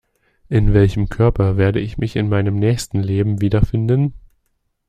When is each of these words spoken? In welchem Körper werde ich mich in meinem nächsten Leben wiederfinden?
In 0.49 0.73
welchem 0.73 1.09
Körper 1.09 1.57
werde 1.57 1.79
ich 1.79 1.99
mich 1.99 2.15
in 2.15 2.27
meinem 2.27 2.55
nächsten 2.55 3.01
Leben 3.03 3.39
wiederfinden? 3.39 4.15